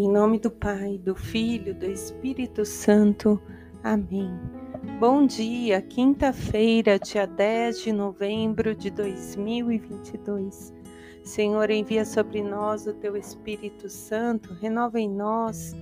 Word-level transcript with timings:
Em 0.00 0.08
nome 0.08 0.38
do 0.38 0.48
Pai, 0.48 0.96
do 0.96 1.12
Filho, 1.12 1.74
do 1.74 1.84
Espírito 1.84 2.64
Santo. 2.64 3.42
Amém. 3.82 4.30
Bom 5.00 5.26
dia, 5.26 5.82
quinta-feira, 5.82 7.00
dia 7.00 7.26
10 7.26 7.80
de 7.82 7.92
novembro 7.92 8.76
de 8.76 8.90
2022. 8.90 10.72
Senhor, 11.24 11.68
envia 11.68 12.04
sobre 12.04 12.44
nós 12.44 12.86
o 12.86 12.92
teu 12.92 13.16
Espírito 13.16 13.88
Santo, 13.88 14.54
renova 14.54 15.00
em 15.00 15.10
nós 15.10 15.74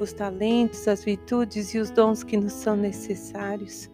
os 0.00 0.12
talentos, 0.12 0.86
as 0.86 1.02
virtudes 1.02 1.74
e 1.74 1.80
os 1.80 1.90
dons 1.90 2.22
que 2.22 2.36
nos 2.36 2.52
são 2.52 2.76
necessários 2.76 3.90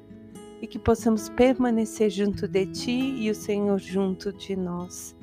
e 0.61 0.67
que 0.67 0.79
possamos 0.79 1.31
permanecer 1.31 2.11
junto 2.11 2.47
de 2.47 2.67
ti 2.67 3.15
e 3.21 3.31
o 3.31 3.35
Senhor 3.35 3.79
junto 3.79 4.35
de 4.35 4.55
nós. 4.55 5.17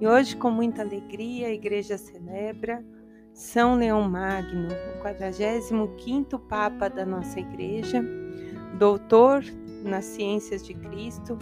E 0.00 0.06
hoje, 0.06 0.36
com 0.36 0.48
muita 0.48 0.82
alegria, 0.82 1.48
a 1.48 1.52
igreja 1.52 1.98
celebra 1.98 2.84
São 3.32 3.76
Leão 3.76 4.02
Magno, 4.08 4.68
o 4.68 5.02
45º 5.02 6.38
Papa 6.48 6.88
da 6.88 7.06
nossa 7.06 7.40
igreja, 7.40 8.04
doutor 8.78 9.42
nas 9.82 10.04
ciências 10.04 10.64
de 10.64 10.74
Cristo, 10.74 11.38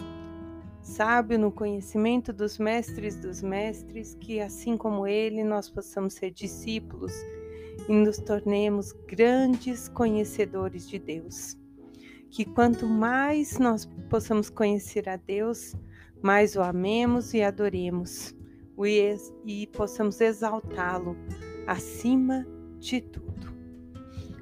sábio 0.81 1.37
no 1.37 1.51
conhecimento 1.51 2.31
dos 2.31 2.57
mestres 2.57 3.19
dos 3.19 3.41
mestres, 3.41 4.15
que 4.15 4.39
assim 4.39 4.77
como 4.77 5.05
ele 5.05 5.43
nós 5.43 5.69
possamos 5.69 6.13
ser 6.13 6.31
discípulos 6.31 7.13
e 7.87 7.93
nos 7.93 8.17
tornemos 8.17 8.93
grandes 9.07 9.89
conhecedores 9.89 10.87
de 10.87 10.99
Deus. 10.99 11.57
Que 12.29 12.45
quanto 12.45 12.85
mais 12.85 13.57
nós 13.57 13.85
possamos 14.09 14.49
conhecer 14.49 15.09
a 15.09 15.15
Deus, 15.15 15.75
mais 16.21 16.55
o 16.55 16.61
amemos 16.61 17.33
e 17.33 17.41
adoremos 17.41 18.35
e 19.45 19.67
possamos 19.67 20.21
exaltá-lo 20.21 21.17
acima 21.69 22.47
de 22.79 22.99
tudo. 22.99 23.53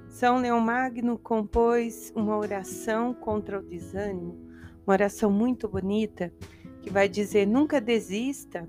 São 0.08 0.38
Leão 0.38 0.61
Magno 0.61 1.17
compôs 1.17 2.11
uma 2.16 2.38
oração 2.38 3.14
contra 3.14 3.59
o 3.59 3.61
desânimo, 3.61 4.39
uma 4.86 4.94
oração 4.94 5.30
muito 5.30 5.67
bonita, 5.67 6.33
que 6.81 6.89
vai 6.89 7.09
dizer: 7.09 7.45
nunca 7.45 7.81
desista, 7.81 8.67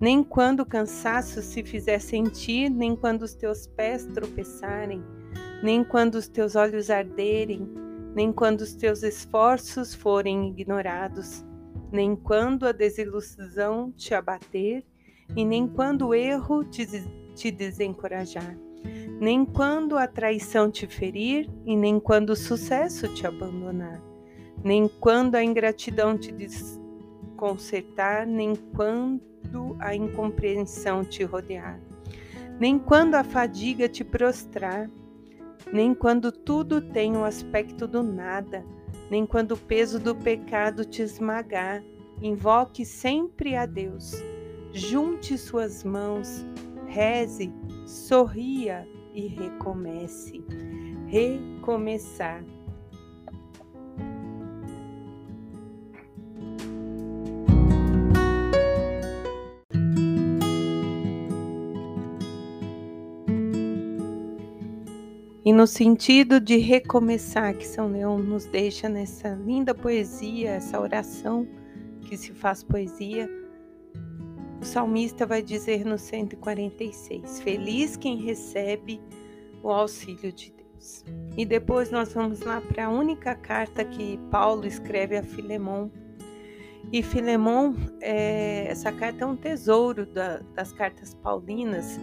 nem 0.00 0.22
quando 0.22 0.60
o 0.60 0.66
cansaço 0.66 1.42
se 1.42 1.64
fizer 1.64 1.98
sentir, 1.98 2.70
nem 2.70 2.94
quando 2.94 3.22
os 3.22 3.34
teus 3.34 3.66
pés 3.66 4.06
tropeçarem, 4.06 5.02
nem 5.60 5.82
quando 5.82 6.14
os 6.14 6.28
teus 6.28 6.54
olhos 6.54 6.90
arderem, 6.90 7.68
nem 8.14 8.32
quando 8.32 8.60
os 8.60 8.74
teus 8.74 9.02
esforços 9.02 9.92
forem 9.92 10.50
ignorados, 10.50 11.44
nem 11.90 12.14
quando 12.14 12.64
a 12.64 12.70
desilusão 12.70 13.90
te 13.90 14.14
abater 14.14 14.84
e 15.34 15.44
nem 15.44 15.66
quando 15.66 16.08
o 16.08 16.14
erro 16.14 16.64
te, 16.64 16.86
te 17.38 17.52
desencorajar, 17.52 18.58
nem 19.20 19.44
quando 19.44 19.96
a 19.96 20.08
traição 20.08 20.68
te 20.68 20.88
ferir 20.88 21.48
e 21.64 21.76
nem 21.76 22.00
quando 22.00 22.30
o 22.30 22.36
sucesso 22.36 23.06
te 23.14 23.24
abandonar, 23.26 24.02
nem 24.64 24.88
quando 24.88 25.36
a 25.36 25.44
ingratidão 25.44 26.18
te 26.18 26.32
desconcertar, 26.32 28.26
nem 28.26 28.56
quando 28.56 29.76
a 29.78 29.94
incompreensão 29.94 31.04
te 31.04 31.22
rodear, 31.22 31.80
nem 32.58 32.76
quando 32.76 33.14
a 33.14 33.22
fadiga 33.22 33.88
te 33.88 34.02
prostrar, 34.02 34.90
nem 35.72 35.94
quando 35.94 36.32
tudo 36.32 36.80
tem 36.80 37.16
o 37.16 37.24
aspecto 37.24 37.86
do 37.86 38.02
nada, 38.02 38.64
nem 39.08 39.24
quando 39.24 39.52
o 39.52 39.56
peso 39.56 40.00
do 40.00 40.14
pecado 40.14 40.84
te 40.84 41.02
esmagar. 41.02 41.84
Invoque 42.20 42.84
sempre 42.84 43.54
a 43.54 43.64
Deus. 43.64 44.12
Junte 44.72 45.38
suas 45.38 45.84
mãos, 45.84 46.44
reze, 46.88 47.52
sorria 47.86 48.88
e 49.14 49.26
recomece. 49.26 50.42
Recomeçar. 51.06 52.44
E 65.44 65.52
no 65.52 65.66
sentido 65.66 66.38
de 66.40 66.58
recomeçar, 66.58 67.56
que 67.56 67.66
São 67.66 67.88
Leão 67.88 68.18
nos 68.18 68.44
deixa 68.44 68.86
nessa 68.86 69.30
linda 69.30 69.74
poesia, 69.74 70.50
essa 70.50 70.78
oração 70.78 71.48
que 72.02 72.18
se 72.18 72.34
faz 72.34 72.62
poesia, 72.62 73.26
salmista 74.68 75.26
vai 75.26 75.42
dizer 75.42 75.84
no 75.84 75.98
146: 75.98 77.40
Feliz 77.40 77.96
quem 77.96 78.18
recebe 78.18 79.00
o 79.62 79.70
auxílio 79.70 80.32
de 80.32 80.52
Deus. 80.52 81.04
E 81.36 81.44
depois 81.44 81.90
nós 81.90 82.12
vamos 82.12 82.40
lá 82.40 82.60
para 82.60 82.86
a 82.86 82.90
única 82.90 83.34
carta 83.34 83.84
que 83.84 84.18
Paulo 84.30 84.66
escreve 84.66 85.16
a 85.16 85.22
Filemão. 85.22 85.90
E 86.92 87.02
Filemão, 87.02 87.74
é, 88.00 88.66
essa 88.68 88.92
carta 88.92 89.24
é 89.24 89.26
um 89.26 89.36
tesouro 89.36 90.06
da, 90.06 90.38
das 90.54 90.72
cartas 90.72 91.14
paulinas, 91.14 91.98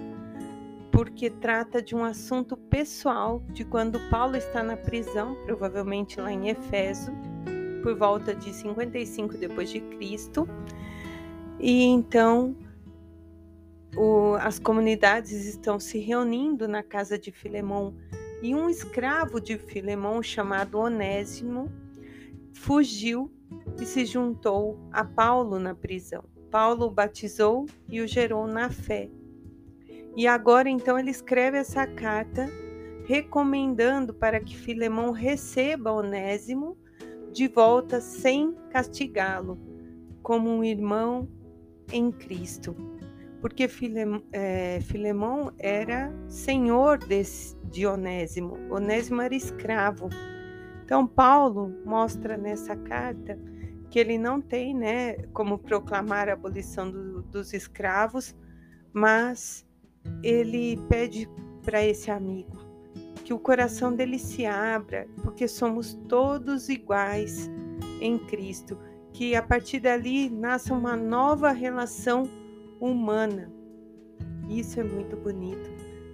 porque 0.91 1.29
trata 1.29 1.81
de 1.81 1.95
um 1.95 2.03
assunto 2.03 2.57
pessoal 2.57 3.43
de 3.51 3.63
quando 3.63 3.99
Paulo 4.09 4.35
está 4.35 4.61
na 4.61 4.75
prisão, 4.75 5.35
provavelmente 5.45 6.19
lá 6.19 6.31
em 6.31 6.49
Efeso, 6.49 7.11
por 7.81 7.95
volta 7.95 8.35
de 8.35 8.53
55 8.53 9.37
depois 9.37 9.69
de 9.69 9.79
Cristo 9.81 10.47
e 11.59 11.83
então 11.83 12.55
o, 13.95 14.35
as 14.35 14.59
comunidades 14.59 15.45
estão 15.45 15.79
se 15.79 15.99
reunindo 15.99 16.67
na 16.67 16.83
casa 16.83 17.17
de 17.17 17.31
Filemão 17.31 17.95
e 18.41 18.53
um 18.53 18.69
escravo 18.69 19.39
de 19.39 19.57
Filemão 19.57 20.21
chamado 20.21 20.77
Onésimo 20.77 21.71
fugiu 22.53 23.31
e 23.79 23.85
se 23.85 24.05
juntou 24.05 24.79
a 24.91 25.03
Paulo 25.03 25.59
na 25.59 25.73
prisão. 25.73 26.23
Paulo 26.51 26.85
o 26.85 26.91
batizou 26.91 27.65
e 27.89 28.01
o 28.01 28.07
gerou 28.07 28.47
na 28.47 28.69
fé. 28.69 29.09
E 30.15 30.27
agora 30.27 30.69
então 30.69 30.97
ele 30.97 31.11
escreve 31.11 31.57
essa 31.57 31.85
carta 31.85 32.47
recomendando 33.05 34.13
para 34.13 34.39
que 34.39 34.55
Filemão 34.55 35.11
receba 35.11 35.91
Onésimo 35.91 36.77
de 37.31 37.47
volta 37.47 37.99
sem 37.99 38.55
castigá-lo, 38.69 39.59
como 40.23 40.49
um 40.49 40.63
irmão 40.63 41.27
em 41.91 42.11
Cristo, 42.11 42.75
porque 43.41 43.69
é, 44.31 44.79
Filemão 44.81 45.51
era 45.59 46.11
senhor 46.27 46.97
desse, 46.97 47.55
de 47.65 47.85
Onésimo, 47.85 48.57
Onésimo 48.71 49.21
era 49.21 49.35
escravo. 49.35 50.09
Então, 50.83 51.05
Paulo 51.07 51.73
mostra 51.85 52.37
nessa 52.37 52.75
carta 52.75 53.39
que 53.89 53.99
ele 53.99 54.17
não 54.17 54.41
tem 54.41 54.73
né, 54.73 55.15
como 55.33 55.57
proclamar 55.57 56.29
a 56.29 56.33
abolição 56.33 56.89
do, 56.89 57.21
dos 57.23 57.53
escravos, 57.53 58.35
mas 58.93 59.65
ele 60.21 60.77
pede 60.89 61.29
para 61.63 61.83
esse 61.83 62.11
amigo 62.11 62.65
que 63.25 63.33
o 63.33 63.39
coração 63.39 63.93
dele 63.93 64.19
se 64.19 64.45
abra, 64.45 65.07
porque 65.23 65.47
somos 65.47 65.95
todos 66.07 66.69
iguais 66.69 67.49
em 67.99 68.19
Cristo 68.19 68.77
que 69.15 69.33
a 69.33 69.41
partir 69.41 69.79
dali 69.79 70.29
nasça 70.29 70.73
uma 70.73 70.93
nova 70.93 71.51
relação 71.51 72.29
humana. 72.81 73.49
Isso 74.49 74.77
é 74.77 74.83
muito 74.83 75.15
bonito. 75.15 75.71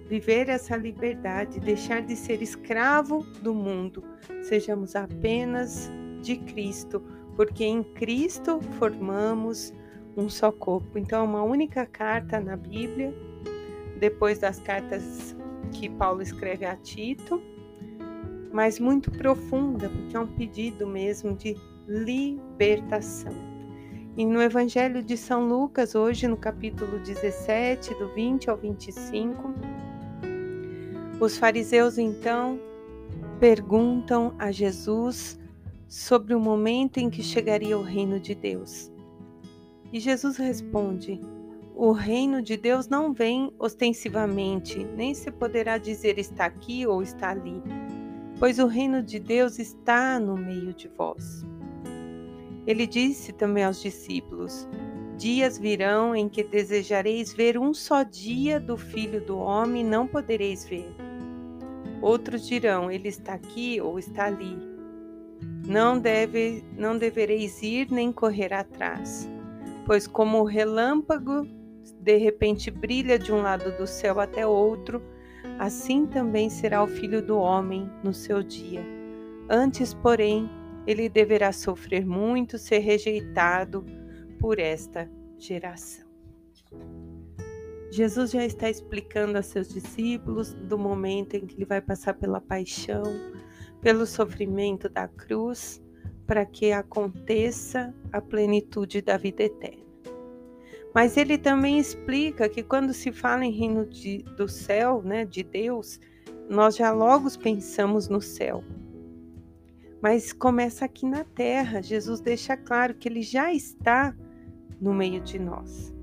Viver 0.08 0.48
essa 0.48 0.76
liberdade, 0.76 1.58
deixar 1.58 2.02
de 2.02 2.14
ser 2.14 2.40
escravo 2.40 3.24
do 3.42 3.52
mundo, 3.52 4.04
sejamos 4.42 4.94
apenas 4.94 5.90
de 6.20 6.36
Cristo, 6.36 7.02
porque 7.34 7.64
em 7.64 7.82
Cristo 7.82 8.60
formamos 8.78 9.74
um 10.16 10.28
só 10.28 10.52
corpo. 10.52 10.96
Então, 10.96 11.22
é 11.22 11.24
uma 11.24 11.42
única 11.42 11.84
carta 11.84 12.38
na 12.38 12.56
Bíblia, 12.56 13.12
depois 13.98 14.38
das 14.38 14.60
cartas 14.60 15.34
que 15.72 15.88
Paulo 15.90 16.22
escreve 16.22 16.64
a 16.64 16.76
Tito, 16.76 17.42
mas 18.52 18.78
muito 18.78 19.10
profunda, 19.10 19.88
porque 19.88 20.16
é 20.16 20.20
um 20.20 20.26
pedido 20.26 20.86
mesmo 20.86 21.34
de 21.34 21.56
libertação. 21.86 23.32
E 24.16 24.26
no 24.26 24.42
Evangelho 24.42 25.02
de 25.02 25.16
São 25.16 25.48
Lucas, 25.48 25.94
hoje 25.94 26.28
no 26.28 26.36
capítulo 26.36 26.98
17, 26.98 27.94
do 27.94 28.08
20 28.14 28.50
ao 28.50 28.56
25, 28.56 29.54
os 31.18 31.38
fariseus 31.38 31.98
então 31.98 32.60
perguntam 33.40 34.34
a 34.38 34.52
Jesus 34.52 35.38
sobre 35.88 36.34
o 36.34 36.40
momento 36.40 36.98
em 36.98 37.08
que 37.08 37.22
chegaria 37.22 37.76
o 37.78 37.82
reino 37.82 38.20
de 38.20 38.34
Deus. 38.34 38.92
E 39.92 39.98
Jesus 39.98 40.36
responde: 40.36 41.20
O 41.74 41.92
reino 41.92 42.42
de 42.42 42.56
Deus 42.56 42.88
não 42.88 43.12
vem 43.12 43.52
ostensivamente, 43.58 44.84
nem 44.96 45.14
se 45.14 45.30
poderá 45.30 45.78
dizer 45.78 46.18
está 46.18 46.46
aqui 46.46 46.86
ou 46.86 47.02
está 47.02 47.30
ali, 47.30 47.62
pois 48.38 48.58
o 48.58 48.66
reino 48.66 49.02
de 49.02 49.18
Deus 49.18 49.58
está 49.58 50.18
no 50.18 50.36
meio 50.36 50.74
de 50.74 50.88
vós. 50.88 51.44
Ele 52.66 52.86
disse 52.86 53.32
também 53.32 53.64
aos 53.64 53.80
discípulos: 53.80 54.68
Dias 55.16 55.58
virão 55.58 56.14
em 56.14 56.28
que 56.28 56.42
desejareis 56.42 57.32
ver 57.32 57.58
um 57.58 57.74
só 57.74 58.02
dia 58.02 58.58
do 58.58 58.76
Filho 58.76 59.20
do 59.20 59.38
Homem, 59.38 59.84
não 59.84 60.06
podereis 60.06 60.64
ver. 60.64 60.94
Outros 62.00 62.46
dirão: 62.46 62.90
Ele 62.90 63.08
está 63.08 63.34
aqui 63.34 63.80
ou 63.80 63.98
está 63.98 64.26
ali. 64.26 64.56
Não 65.66 65.98
deve, 65.98 66.64
não 66.76 66.98
devereis 66.98 67.62
ir 67.62 67.90
nem 67.90 68.12
correr 68.12 68.52
atrás, 68.52 69.28
pois 69.86 70.06
como 70.06 70.40
o 70.40 70.44
relâmpago 70.44 71.46
de 72.00 72.16
repente 72.16 72.70
brilha 72.70 73.18
de 73.18 73.32
um 73.32 73.42
lado 73.42 73.76
do 73.76 73.86
céu 73.86 74.18
até 74.18 74.46
outro, 74.46 75.00
assim 75.58 76.06
também 76.06 76.50
será 76.50 76.82
o 76.82 76.88
Filho 76.88 77.22
do 77.22 77.38
Homem 77.38 77.88
no 78.02 78.12
seu 78.12 78.42
dia. 78.42 78.84
Antes, 79.48 79.94
porém, 79.94 80.50
ele 80.86 81.08
deverá 81.08 81.52
sofrer 81.52 82.04
muito, 82.04 82.58
ser 82.58 82.78
rejeitado 82.78 83.84
por 84.38 84.58
esta 84.58 85.10
geração. 85.38 86.06
Jesus 87.90 88.30
já 88.30 88.44
está 88.44 88.70
explicando 88.70 89.36
a 89.36 89.42
seus 89.42 89.68
discípulos 89.68 90.54
do 90.54 90.78
momento 90.78 91.34
em 91.34 91.46
que 91.46 91.56
ele 91.56 91.66
vai 91.66 91.80
passar 91.80 92.14
pela 92.14 92.40
paixão, 92.40 93.02
pelo 93.82 94.06
sofrimento 94.06 94.88
da 94.88 95.06
cruz, 95.06 95.82
para 96.26 96.46
que 96.46 96.72
aconteça 96.72 97.94
a 98.10 98.20
plenitude 98.20 99.02
da 99.02 99.18
vida 99.18 99.42
eterna. 99.42 99.82
Mas 100.94 101.16
ele 101.16 101.36
também 101.36 101.78
explica 101.78 102.48
que 102.48 102.62
quando 102.62 102.92
se 102.92 103.12
fala 103.12 103.44
em 103.44 103.52
reino 103.52 103.86
de, 103.86 104.22
do 104.36 104.48
céu, 104.48 105.02
né, 105.02 105.24
de 105.24 105.42
Deus, 105.42 106.00
nós 106.48 106.76
já 106.76 106.92
logo 106.92 107.28
pensamos 107.38 108.08
no 108.08 108.20
céu. 108.20 108.62
Mas 110.02 110.32
começa 110.32 110.84
aqui 110.84 111.06
na 111.06 111.22
terra. 111.22 111.80
Jesus 111.80 112.20
deixa 112.20 112.56
claro 112.56 112.94
que 112.94 113.08
ele 113.08 113.22
já 113.22 113.52
está 113.52 114.14
no 114.80 114.92
meio 114.92 115.20
de 115.20 115.38
nós, 115.38 115.94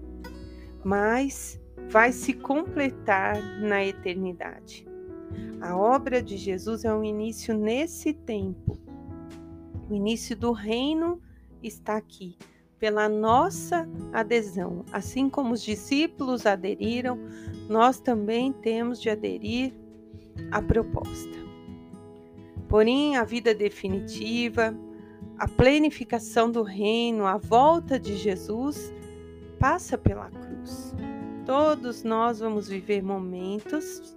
mas 0.85 1.59
vai 1.89 2.13
se 2.13 2.33
completar 2.33 3.35
na 3.59 3.85
eternidade. 3.85 4.87
A 5.59 5.75
obra 5.75 6.23
de 6.23 6.37
Jesus 6.37 6.85
é 6.85 6.93
um 6.93 7.03
início 7.03 7.53
nesse 7.53 8.13
tempo. 8.13 8.79
O 9.89 9.93
início 9.93 10.35
do 10.35 10.53
reino 10.53 11.21
está 11.61 11.97
aqui, 11.97 12.37
pela 12.79 13.09
nossa 13.09 13.85
adesão. 14.13 14.85
Assim 14.93 15.29
como 15.29 15.53
os 15.53 15.61
discípulos 15.61 16.45
aderiram, 16.45 17.19
nós 17.67 17.99
também 17.99 18.53
temos 18.53 19.01
de 19.01 19.09
aderir 19.09 19.73
à 20.51 20.61
proposta. 20.61 21.48
Porém, 22.69 23.17
a 23.17 23.23
vida 23.23 23.53
definitiva, 23.53 24.77
a 25.39 25.47
plenificação 25.47 26.51
do 26.51 26.61
reino, 26.61 27.25
a 27.25 27.35
volta 27.35 27.99
de 27.99 28.15
Jesus, 28.15 28.93
passa 29.59 29.97
pela 29.97 30.29
cruz. 30.29 30.95
Todos 31.47 32.03
nós 32.03 32.39
vamos 32.39 32.69
viver 32.69 33.01
momentos 33.01 34.15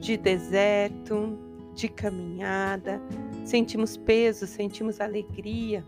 de 0.00 0.16
deserto, 0.16 1.36
de 1.74 1.88
caminhada, 1.88 3.02
sentimos 3.44 3.96
peso, 3.96 4.46
sentimos 4.46 5.00
alegria, 5.00 5.84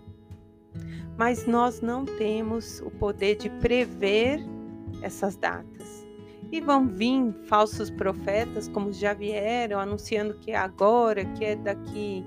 mas 1.16 1.46
nós 1.46 1.80
não 1.80 2.04
temos 2.04 2.80
o 2.80 2.90
poder 2.90 3.36
de 3.36 3.48
prever 3.48 4.40
essas 5.00 5.36
datas. 5.36 6.03
E 6.52 6.60
vão 6.60 6.86
vir 6.86 7.32
falsos 7.44 7.90
profetas, 7.90 8.68
como 8.68 8.92
já 8.92 9.12
vieram, 9.12 9.78
anunciando 9.78 10.34
que 10.34 10.52
é 10.52 10.56
agora, 10.56 11.24
que 11.24 11.44
é 11.44 11.56
daqui 11.56 12.24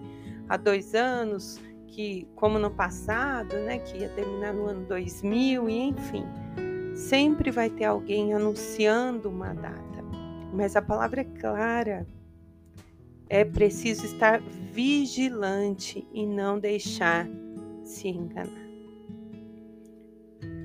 a 0.49 0.57
dois 0.57 0.93
anos, 0.93 1.59
que 1.87 2.27
como 2.35 2.59
no 2.59 2.69
passado, 2.69 3.55
né, 3.57 3.79
que 3.79 3.97
ia 3.97 4.09
terminar 4.09 4.53
no 4.53 4.67
ano 4.67 4.85
2000 4.85 5.69
e 5.69 5.79
enfim, 5.79 6.25
sempre 6.95 7.51
vai 7.51 7.69
ter 7.69 7.85
alguém 7.85 8.33
anunciando 8.33 9.29
uma 9.29 9.53
data. 9.53 10.03
Mas 10.53 10.75
a 10.75 10.81
palavra 10.81 11.21
é 11.21 11.23
clara. 11.23 12.07
É 13.29 13.43
preciso 13.43 14.05
estar 14.05 14.41
vigilante 14.71 16.07
e 16.13 16.25
não 16.25 16.59
deixar 16.59 17.27
se 17.83 18.07
enganar. 18.07 18.67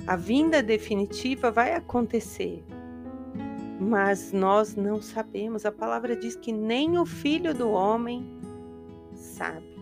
A 0.07 0.17
vinda 0.17 0.63
definitiva 0.63 1.51
vai 1.51 1.75
acontecer, 1.75 2.65
mas 3.83 4.33
nós 4.33 4.77
não 4.77 5.03
sabemos. 5.03 5.67
A 5.67 5.73
palavra 5.73 6.15
diz 6.15 6.37
que 6.37 6.53
nem 6.53 6.99
o 6.99 7.05
filho 7.05 7.53
do 7.53 7.71
homem 7.71 8.25
sabe. 9.13 9.73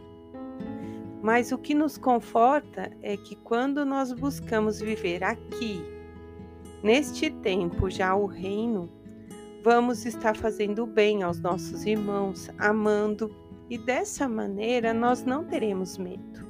Mas 1.22 1.52
o 1.52 1.58
que 1.58 1.74
nos 1.74 1.98
conforta 1.98 2.90
é 3.02 3.16
que 3.16 3.36
quando 3.36 3.84
nós 3.84 4.10
buscamos 4.12 4.80
viver 4.80 5.22
aqui, 5.22 5.82
neste 6.82 7.30
tempo, 7.30 7.90
já 7.90 8.14
o 8.14 8.24
reino, 8.24 8.90
vamos 9.62 10.06
estar 10.06 10.34
fazendo 10.34 10.86
bem 10.86 11.22
aos 11.22 11.38
nossos 11.38 11.84
irmãos, 11.84 12.48
amando, 12.58 13.34
e 13.68 13.76
dessa 13.76 14.26
maneira 14.26 14.94
nós 14.94 15.24
não 15.24 15.44
teremos 15.44 15.98
medo. 15.98 16.48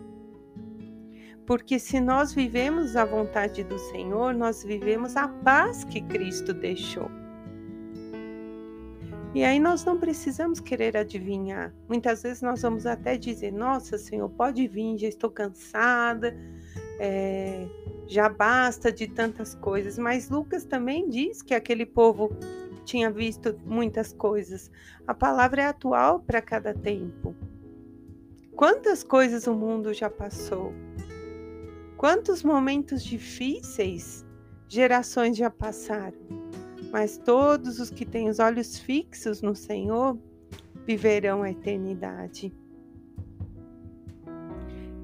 Porque 1.44 1.80
se 1.80 1.98
nós 2.00 2.32
vivemos 2.32 2.94
a 2.94 3.04
vontade 3.04 3.64
do 3.64 3.76
Senhor, 3.76 4.32
nós 4.32 4.62
vivemos 4.62 5.16
a 5.16 5.26
paz 5.26 5.82
que 5.82 6.00
Cristo 6.00 6.54
deixou. 6.54 7.10
E 9.32 9.44
aí 9.44 9.60
nós 9.60 9.84
não 9.84 9.96
precisamos 9.96 10.58
querer 10.58 10.96
adivinhar. 10.96 11.72
Muitas 11.88 12.22
vezes 12.22 12.42
nós 12.42 12.62
vamos 12.62 12.84
até 12.84 13.16
dizer: 13.16 13.52
Nossa, 13.52 13.96
Senhor, 13.96 14.28
pode 14.28 14.66
vir, 14.66 14.98
já 14.98 15.06
estou 15.06 15.30
cansada, 15.30 16.36
é, 16.98 17.68
já 18.08 18.28
basta 18.28 18.90
de 18.90 19.06
tantas 19.06 19.54
coisas. 19.54 19.96
Mas 19.98 20.28
Lucas 20.28 20.64
também 20.64 21.08
diz 21.08 21.42
que 21.42 21.54
aquele 21.54 21.86
povo 21.86 22.36
tinha 22.84 23.08
visto 23.08 23.56
muitas 23.64 24.12
coisas. 24.12 24.68
A 25.06 25.14
palavra 25.14 25.62
é 25.62 25.66
atual 25.66 26.18
para 26.18 26.42
cada 26.42 26.74
tempo. 26.74 27.34
Quantas 28.56 29.04
coisas 29.04 29.46
o 29.46 29.54
mundo 29.54 29.94
já 29.94 30.10
passou? 30.10 30.72
Quantos 31.96 32.42
momentos 32.42 33.04
difíceis 33.04 34.26
gerações 34.68 35.36
já 35.36 35.48
passaram? 35.50 36.39
Mas 36.92 37.16
todos 37.18 37.78
os 37.78 37.90
que 37.90 38.04
têm 38.04 38.28
os 38.28 38.38
olhos 38.38 38.78
fixos 38.78 39.42
no 39.42 39.54
Senhor 39.54 40.18
viverão 40.84 41.42
a 41.42 41.50
eternidade. 41.50 42.52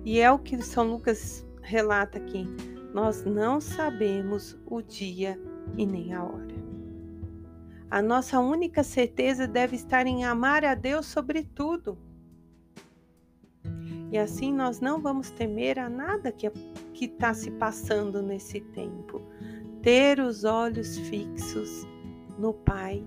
E 0.04 0.20
é 0.20 0.30
o 0.30 0.38
que 0.38 0.60
São 0.62 0.90
Lucas 0.90 1.46
relata 1.62 2.18
aqui. 2.18 2.46
Nós 2.92 3.24
não 3.24 3.60
sabemos 3.60 4.58
o 4.66 4.80
dia 4.80 5.40
e 5.76 5.84
nem 5.84 6.14
a 6.14 6.24
hora. 6.24 6.54
A 7.90 8.02
nossa 8.02 8.40
única 8.40 8.82
certeza 8.82 9.46
deve 9.46 9.76
estar 9.76 10.06
em 10.06 10.24
amar 10.24 10.64
a 10.64 10.74
Deus 10.74 11.06
sobre 11.06 11.44
tudo. 11.44 11.98
E 14.10 14.18
assim 14.18 14.52
nós 14.52 14.80
não 14.80 15.00
vamos 15.00 15.30
temer 15.30 15.78
a 15.78 15.88
nada 15.88 16.32
que 16.32 16.50
está 17.04 17.34
se 17.34 17.50
passando 17.50 18.22
nesse 18.22 18.60
tempo 18.60 19.20
ter 19.86 20.18
os 20.18 20.42
olhos 20.42 20.98
fixos 20.98 21.86
no 22.40 22.52
Pai, 22.52 23.06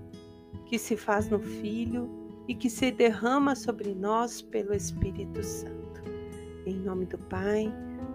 que 0.64 0.78
se 0.78 0.96
faz 0.96 1.28
no 1.28 1.38
Filho 1.38 2.08
e 2.48 2.54
que 2.54 2.70
se 2.70 2.90
derrama 2.90 3.54
sobre 3.54 3.94
nós 3.94 4.40
pelo 4.40 4.72
Espírito 4.72 5.42
Santo. 5.42 6.02
Em 6.64 6.76
nome 6.76 7.04
do 7.04 7.18
Pai, 7.18 7.70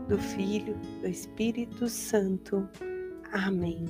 do 0.09 0.17
Filho, 0.17 0.75
do 0.99 1.07
Espírito 1.07 1.87
Santo. 1.87 2.67
Amém. 3.31 3.85